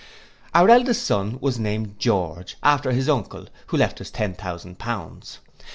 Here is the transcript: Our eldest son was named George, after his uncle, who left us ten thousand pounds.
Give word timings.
Our 0.55 0.71
eldest 0.71 1.05
son 1.05 1.37
was 1.41 1.59
named 1.59 1.99
George, 1.99 2.57
after 2.63 2.91
his 2.91 3.07
uncle, 3.07 3.45
who 3.67 3.77
left 3.77 4.01
us 4.01 4.09
ten 4.09 4.33
thousand 4.33 4.79
pounds. 4.79 5.37